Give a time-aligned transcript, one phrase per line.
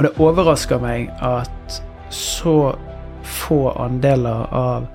[0.00, 1.74] Og det overrasker meg at
[2.08, 2.72] så
[3.20, 4.86] få andeler av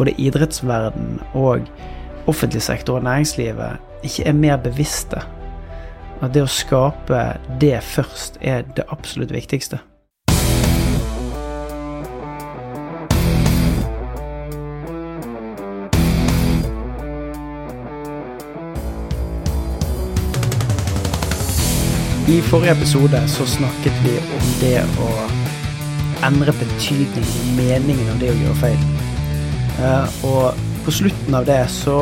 [0.00, 1.68] både idrettsverden og
[2.26, 5.22] offentlig sektor og næringslivet ikke er mer bevisste.
[6.18, 7.22] At det å skape
[7.62, 9.78] det først er det absolutt viktigste.
[22.28, 25.06] I forrige episode så snakket vi om det å
[26.22, 27.26] endre betydning,
[27.56, 28.84] meningen av det å gjøre feil.
[29.82, 31.96] Eh, og på slutten av det så,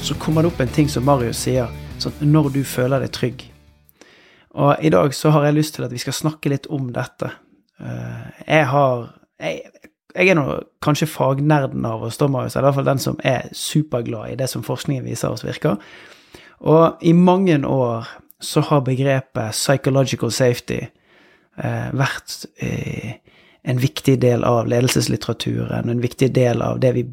[0.00, 1.68] så kommer det opp en ting som Marius sier,
[2.00, 3.46] sånn når du føler deg trygg.
[4.56, 7.34] Og i dag så har jeg lyst til at vi skal snakke litt om dette.
[7.76, 9.66] Eh, jeg har Jeg,
[10.16, 13.50] jeg er nå kanskje fagnerden av oss, Marius, eller i hvert fall den som er
[13.52, 15.76] superglad i det som forskningen viser oss virker.
[16.64, 18.08] Og i mange år
[18.40, 23.16] så har begrepet psychological safety eh, vært eh,
[23.66, 27.06] en viktig del av ledelseslitteraturen, en viktig del av det vi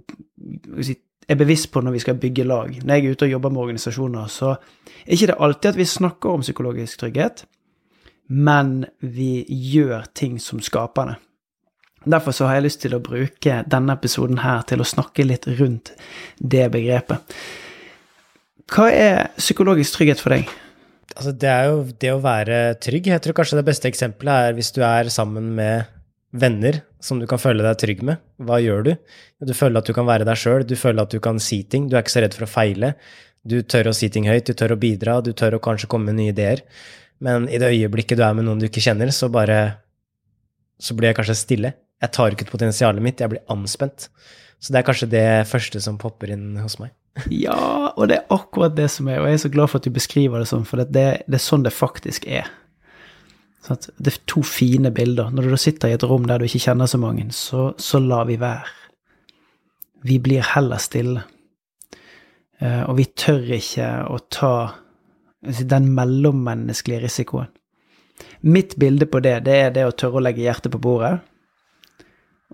[1.30, 2.78] er bevisst på når vi skal bygge lag.
[2.84, 4.56] Når jeg er ute og jobber med organisasjoner, så
[5.06, 7.46] er ikke det alltid at vi snakker om psykologisk trygghet,
[8.28, 11.20] men vi gjør ting som skaper det.
[12.04, 15.48] Derfor så har jeg lyst til å bruke denne episoden her til å snakke litt
[15.48, 15.94] rundt
[16.38, 17.38] det begrepet.
[18.74, 20.52] Hva er psykologisk trygghet for deg?
[21.14, 23.12] Altså, det er jo det å være trygg.
[23.12, 25.92] Jeg tror kanskje det beste eksempelet er hvis du er sammen med
[26.34, 28.22] venner som du kan føle deg trygg med.
[28.42, 28.94] Hva gjør du?
[29.46, 31.90] Du føler at du kan være deg sjøl, du føler at du kan si ting,
[31.90, 32.94] du er ikke så redd for å feile.
[33.44, 36.10] Du tør å si ting høyt, du tør å bidra, du tør å kanskje komme
[36.10, 36.64] med nye ideer.
[37.24, 39.80] Men i det øyeblikket du er med noen du ikke kjenner, så bare
[40.84, 41.70] Så blir jeg kanskje stille.
[42.02, 44.10] Jeg tar ikke ut potensialet mitt, jeg blir anspent.
[44.60, 46.92] Så det er kanskje det første som popper inn hos meg.
[47.30, 49.86] Ja, og det er akkurat det som er, og jeg er så glad for at
[49.86, 52.50] du beskriver det sånn, for det, det er sånn det faktisk er.
[53.64, 55.30] Sånn det er to fine bilder.
[55.32, 58.26] Når du sitter i et rom der du ikke kjenner så mange, så, så lar
[58.30, 58.72] vi være.
[60.04, 61.22] Vi blir heller stille.
[62.60, 64.56] Eh, og vi tør ikke å ta
[65.44, 67.52] den mellommenneskelige risikoen.
[68.42, 71.18] Mitt bilde på det, det er det å tørre å legge hjertet på bordet,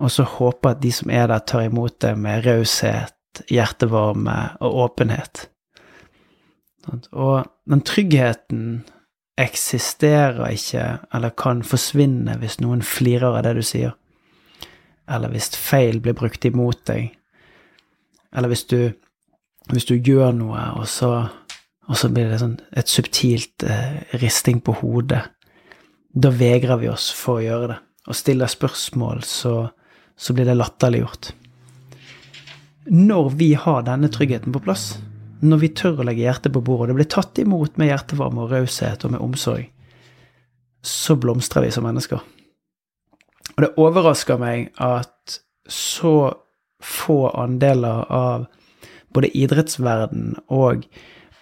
[0.00, 3.14] og så håpe at de som er der, tar imot det med raushet
[3.50, 5.46] hjertevarme og åpenhet.
[7.12, 8.64] Og den tryggheten
[9.40, 13.94] eksisterer ikke, eller kan forsvinne, hvis noen flirer av det du sier.
[15.10, 17.10] Eller hvis feil blir brukt imot deg.
[18.36, 18.92] Eller hvis du,
[19.72, 21.12] hvis du gjør noe, og så,
[21.88, 25.24] og så blir det sånn et subtilt eh, risting på hodet.
[26.10, 27.80] Da vegrer vi oss for å gjøre det.
[28.10, 29.54] Og stiller spørsmål, så,
[30.16, 31.34] så blir det latterliggjort
[32.90, 34.98] når vi har denne tryggheten på plass,
[35.40, 38.44] når vi tør å legge hjertet på bordet, og det blir tatt imot med hjertevarme
[38.44, 39.68] og raushet og med omsorg,
[40.82, 42.20] så blomstrer vi som mennesker.
[43.54, 45.40] Og det overrasker meg at
[45.70, 46.32] så
[46.82, 48.46] få andeler av
[49.14, 50.86] både idrettsverden og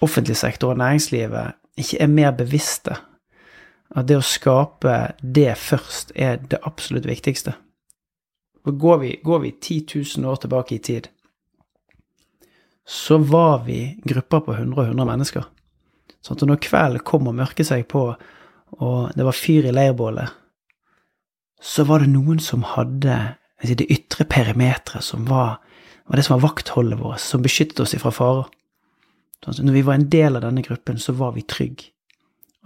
[0.05, 2.97] offentlig sektor og næringslivet ikke er mer bevisste.
[3.97, 7.55] At det å skape det først er det absolutt viktigste.
[8.69, 11.09] Går vi, går vi 10 000 år tilbake i tid,
[12.89, 15.49] så var vi grupper på 100 og 100 mennesker.
[16.25, 18.05] Sånn at når kvelden kom og mørket seg på,
[18.81, 20.33] og det var fyr i leirbålet,
[21.61, 23.19] så var det noen som hadde
[23.61, 25.59] det ytre perimeteret, som var,
[26.07, 28.49] var, det som var vaktholdet vårt, som beskyttet oss ifra farer.
[29.45, 31.93] Sånn når vi var en del av denne gruppen, så var vi trygge.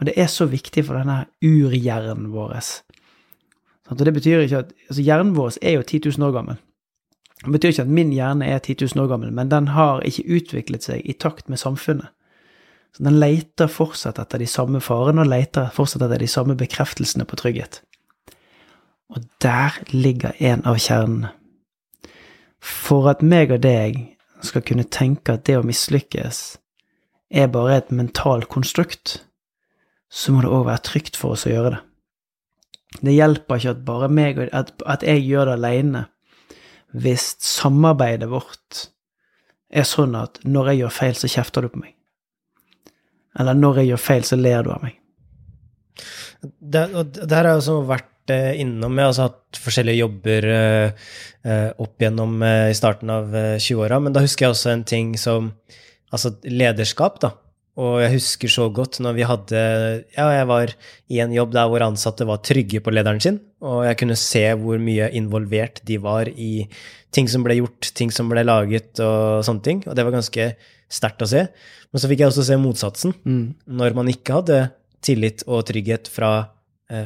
[0.01, 2.61] Og det er så viktig for denne urhjernen vår.
[2.63, 6.63] Sånn og det betyr ikke at altså Hjernen vår er jo 10 000 år gammel.
[7.43, 10.27] Det betyr ikke at min hjerne er 10 000 år gammel, men den har ikke
[10.39, 12.13] utviklet seg i takt med samfunnet.
[12.93, 17.25] Så den leter fortsatt etter de samme farene og leter fortsatt etter de samme bekreftelsene
[17.25, 17.81] på trygghet.
[19.13, 21.33] Og der ligger en av kjernene.
[22.63, 23.97] For at meg og deg
[24.45, 26.43] skal kunne tenke at det å mislykkes
[27.33, 29.23] er bare et mentalt konstrukt,
[30.13, 31.81] så må det òg være trygt for oss å gjøre det.
[33.03, 36.05] Det hjelper ikke at bare meg at, at jeg gjør det aleine,
[36.93, 38.87] hvis samarbeidet vårt
[39.73, 41.95] er sånn at når jeg gjør feil, så kjefter du på meg.
[43.41, 44.99] Eller når jeg gjør feil, så ler du av meg.
[46.43, 48.99] Det, her har jeg også vært eh, innom.
[48.99, 51.07] Jeg har også hatt forskjellige jobber eh,
[51.49, 55.17] eh opp gjennom i starten av 20-åra, eh, men da husker jeg også en ting
[55.21, 55.55] som
[56.13, 57.31] Altså lederskap, da.
[57.81, 59.61] Og jeg husker så godt når vi hadde
[60.13, 60.73] Ja, jeg var
[61.09, 64.45] i en jobb der hvor ansatte var trygge på lederen sin, og jeg kunne se
[64.61, 66.67] hvor mye involvert de var i
[67.13, 69.81] ting som ble gjort, ting som ble laget og sånne ting.
[69.87, 70.51] Og det var ganske
[70.93, 71.47] sterkt å se.
[71.93, 73.17] Men så fikk jeg også se motsatsen.
[73.25, 73.45] Mm.
[73.81, 74.61] Når man ikke hadde
[75.05, 76.33] tillit og trygghet fra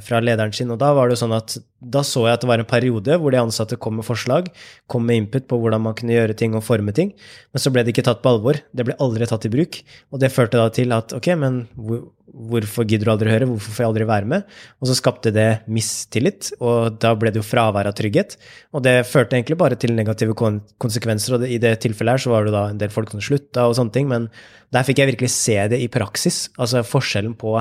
[0.03, 0.71] fra lederen sin.
[0.75, 3.19] Og da var det jo sånn at da så jeg at det var en periode
[3.21, 4.49] hvor de ansatte kom med forslag,
[4.91, 7.13] kom med input på hvordan man kunne gjøre ting og forme ting,
[7.53, 8.59] men så ble det ikke tatt på alvor.
[8.73, 9.81] Det ble aldri tatt i bruk.
[10.11, 13.77] Og det førte da til at ok, men hvor, hvorfor gidder du aldri høre, hvorfor
[13.77, 14.47] får jeg aldri være med?
[14.81, 18.39] Og så skapte det mistillit, og da ble det jo fravær av trygghet.
[18.77, 22.49] Og det førte egentlig bare til negative konsekvenser, og i det tilfellet her så var
[22.49, 24.31] det da en del folk som slutta og sånne ting, men
[24.75, 27.61] der fikk jeg virkelig se det i praksis, altså forskjellen på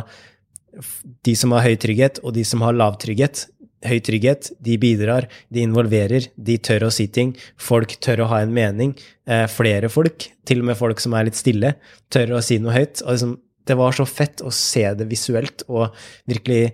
[1.25, 3.45] de som har høy trygghet, og de som har lav trygghet.
[3.85, 7.35] Høy trygghet, de bidrar, de involverer, de tør å si ting.
[7.61, 8.95] Folk tør å ha en mening.
[9.29, 11.75] Eh, flere folk, til og med folk som er litt stille,
[12.13, 13.03] tør å si noe høyt.
[13.05, 15.93] Og liksom, det var så fett å se det visuelt og
[16.29, 16.73] virkelig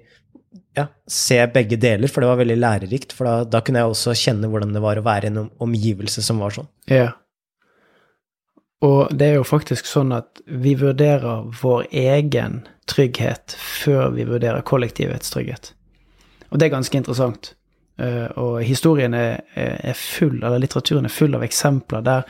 [0.78, 3.16] ja, se begge deler, for det var veldig lærerikt.
[3.16, 6.24] For da, da, kunne jeg også kjenne hvordan det var å være i en omgivelse
[6.26, 6.70] som var sånn.
[6.92, 7.12] Ja.
[8.82, 14.66] Og det er jo faktisk sånn at vi vurderer vår egen trygghet før vi vurderer
[14.66, 15.74] kollektivets trygghet.
[16.50, 17.54] Og det er ganske interessant.
[18.02, 22.26] Eh, og historien er, full, eller litteraturen er full av eksempler der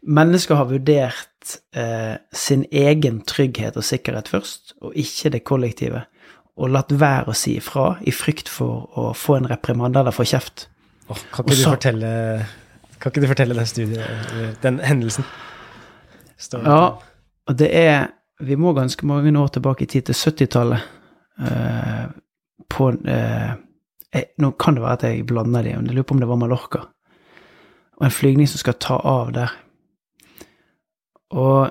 [0.00, 6.04] mennesker har vurdert eh, sin egen trygghet og sikkerhet først, og ikke det kollektive.
[6.60, 10.26] Og latt være å si ifra i frykt for å få en reprimande eller få
[10.28, 10.68] kjeft.
[11.08, 12.10] Oh, kan, ikke så, fortelle,
[13.00, 15.24] kan ikke du fortelle den studien, den hendelsen?
[16.64, 16.96] Ja,
[17.46, 18.08] og det er
[18.40, 20.80] Vi må ganske mange år tilbake i tid, til 70-tallet.
[21.36, 22.06] Uh,
[22.68, 23.50] på uh,
[24.38, 26.38] Nå kan det være at jeg blander de, men jeg lurer på om det var
[26.40, 26.80] Mallorca.
[28.00, 29.52] Og en flygning som skal ta av der.
[31.30, 31.68] Og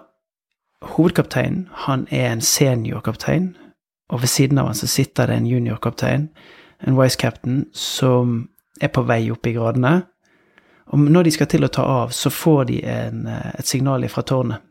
[0.81, 3.55] hovedkapteinen, han er en seniorkaptein,
[4.09, 6.29] og ved siden av han så sitter det en juniorkaptein,
[6.87, 8.49] en vice captain, som
[8.81, 10.03] er på vei opp i gradene.
[10.89, 14.07] Og når de skal til å ta av, så får de en, eh, et signal
[14.09, 14.65] fra tårnet.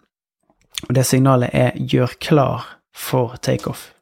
[0.89, 3.93] Og det signalet er 'gjør klar for takeoff'.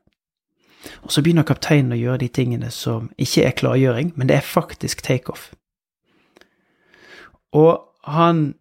[1.03, 4.41] Og så begynner kapteinen å gjøre de tingene som ikke er klargjøring, men det er
[4.41, 5.53] faktisk takeoff.
[7.53, 8.55] Og han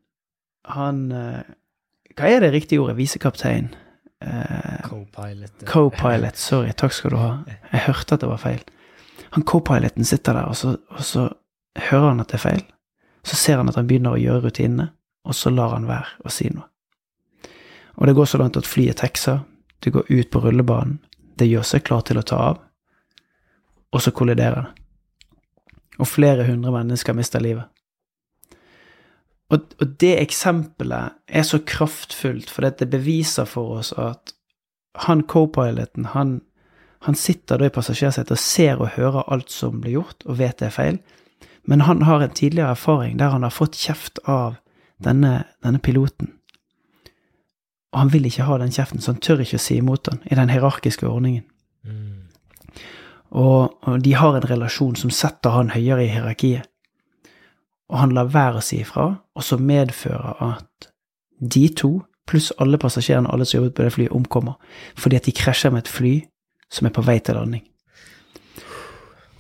[0.66, 1.44] Han eh,
[2.18, 2.98] Hva er det riktige ordet?
[2.98, 3.76] Visekaptein?
[4.22, 5.66] Eh, Co-pilot.
[5.66, 6.72] Co-pilot, sorry.
[6.72, 7.44] Takk skal du ha.
[7.72, 8.64] Jeg hørte at det var feil.
[9.32, 11.30] Han co-piloten sitter der, og så, og så
[11.78, 12.64] hører han at det er feil.
[13.26, 14.92] Så ser han at han begynner å gjøre rutinene,
[15.26, 16.70] og så lar han være å si noe.
[17.96, 19.42] Og det går så langt at flyet tekser,
[19.84, 21.00] det går ut på rullebanen,
[21.40, 22.60] det gjør seg klar til å ta av,
[23.96, 24.84] og så kolliderer det.
[26.04, 27.72] Og flere hundre mennesker mister livet.
[29.54, 34.34] Og, og det eksempelet er så kraftfullt, for det beviser for oss at
[35.06, 36.40] han co-piloten, han,
[37.08, 40.60] han sitter da i passasjersetet og ser og hører alt som blir gjort, og vet
[40.60, 41.00] det er feil,
[41.66, 44.56] men han har en tidligere erfaring der han har fått kjeft av
[45.02, 46.32] denne, denne piloten.
[47.94, 50.22] Og han vil ikke ha den kjeften, så han tør ikke å si imot han
[50.28, 51.46] i den hierarkiske ordningen.
[51.88, 52.26] Mm.
[53.36, 56.68] Og, og, de har en relasjon som setter han høyere i hierarkiet.
[57.92, 60.90] Og han lar være å si ifra, og så medfører at
[61.40, 61.94] de to,
[62.26, 64.56] pluss alle passasjerene alle som jobbet på det flyet, omkommer
[64.98, 66.14] fordi at de krasjer med et fly
[66.74, 67.62] som er på vei til landing.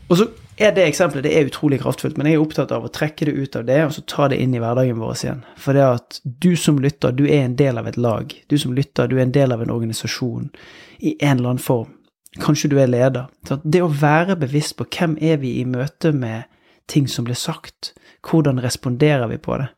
[0.06, 2.92] Og så er det eksempelet det er utrolig kraftfullt, men jeg er opptatt av å
[2.94, 5.44] trekke det ut av det og så ta det inn i hverdagen vår igjen.
[5.60, 8.32] For det at du som lytter, du er en del av et lag.
[8.48, 10.50] Du som lytter, du er en del av en organisasjon
[11.00, 11.92] i en eller annen form.
[12.40, 13.28] Kanskje du er leder.
[13.48, 16.48] Så det å være bevisst på hvem er vi i møte med
[16.92, 17.94] ting som blir sagt,
[18.26, 19.70] hvordan responderer vi på det,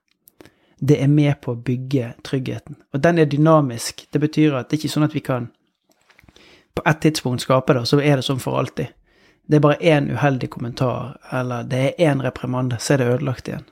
[0.78, 2.78] det er med på å bygge tryggheten.
[2.94, 4.06] Og den er dynamisk.
[4.14, 5.50] Det betyr at det er ikke sånn at vi kan
[6.78, 8.94] på et tidspunkt skape det, og så er det sånn for alltid
[9.48, 13.48] det er bare én uheldig kommentar, eller det er én reprimande, så er det ødelagt
[13.48, 13.66] igjen.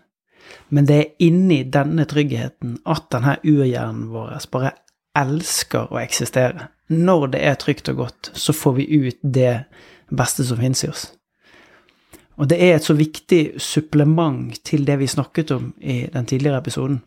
[0.70, 4.72] Men det er inni denne tryggheten at denne urhjernen vår bare
[5.16, 6.70] elsker å eksistere.
[6.88, 9.66] Når det er trygt og godt, så får vi ut det
[10.10, 11.10] beste som finnes i oss.
[12.36, 16.60] Og det er et så viktig supplement til det vi snakket om i den tidligere
[16.60, 17.02] episoden.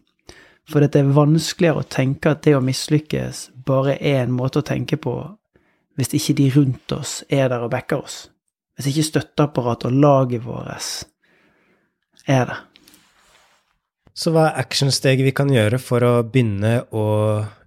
[0.69, 4.67] For det er vanskeligere å tenke at det å mislykkes bare er en måte å
[4.67, 5.15] tenke på
[5.99, 8.29] hvis ikke de rundt oss er der og backer oss.
[8.79, 10.71] Hvis ikke støtteapparatet og laget vårt
[12.29, 12.59] er det.
[14.15, 17.05] Så hva er actionsteget vi kan gjøre for å begynne å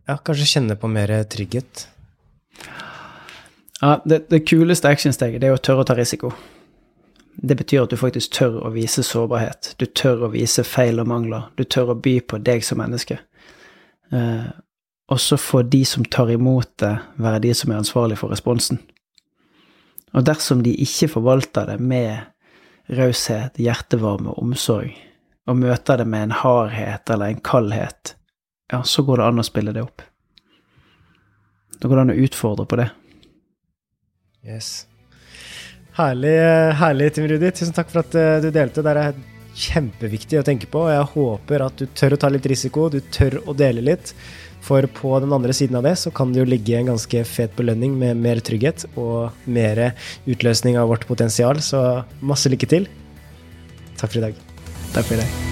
[0.08, 1.86] ja, kanskje kjenne på mer trygghet?
[3.82, 6.32] Ja, det, det kuleste actionsteget er å tørre å ta risiko.
[7.42, 9.74] Det betyr at du faktisk tør å vise sårbarhet.
[9.80, 11.48] Du tør å vise feil og mangler.
[11.58, 13.18] Du tør å by på deg som menneske.
[14.12, 14.52] Eh,
[15.12, 18.80] og så får de som tar imot det, være de som er ansvarlig for responsen.
[20.12, 22.20] Og dersom de ikke forvalter det med
[22.92, 24.92] raushet, hjertevarme og omsorg,
[25.48, 28.16] og møter det med en hardhet eller en kaldhet,
[28.72, 30.04] ja, så går det an å spille det opp.
[31.80, 32.88] Da går det an å utfordre på det.
[34.46, 34.72] Yes.
[35.98, 36.36] Herlig,
[36.80, 37.52] herlig Tim Rudi.
[37.52, 38.84] Tusen takk for at eh, du delte.
[38.86, 39.18] Det er
[39.58, 40.86] kjempeviktig å tenke på.
[40.88, 44.14] og Jeg håper at du tør å ta litt risiko, du tør å dele litt.
[44.62, 47.56] For på den andre siden av det så kan det jo ligge en ganske fet
[47.58, 49.88] belønning med mer trygghet og mer
[50.30, 51.64] utløsning av vårt potensial.
[51.66, 52.90] Så masse lykke til.
[53.98, 54.44] Takk for i dag.
[54.94, 55.51] Takk for i dag.